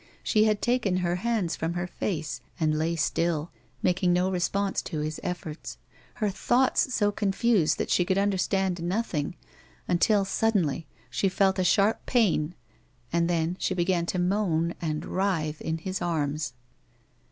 She 0.23 0.45
had 0.45 0.63
taken 0.63 0.97
her 1.05 1.17
hands 1.17 1.55
from 1.55 1.73
her 1.73 1.85
face 1.85 2.41
and 2.59 2.75
lay 2.75 2.95
still, 2.95 3.51
making 3.83 4.11
no 4.11 4.31
response 4.31 4.81
to 4.81 5.01
his 5.01 5.19
efforts, 5.21 5.77
her 6.15 6.31
thoughts 6.31 6.91
so 6.91 7.11
confused 7.11 7.77
that 7.77 7.91
she 7.91 8.03
could 8.03 8.17
understand 8.17 8.81
nothing, 8.81 9.35
until 9.87 10.25
suddenly 10.25 10.87
she 11.11 11.29
felt 11.29 11.59
a 11.59 11.63
sharp 11.63 12.03
pain, 12.07 12.55
and 13.13 13.29
then 13.29 13.55
she 13.59 13.75
began 13.75 14.07
to 14.07 14.17
moan 14.17 14.73
and 14.81 15.05
writhe 15.05 15.61
in 15.61 15.77
his 15.77 16.01
arms. 16.01 16.53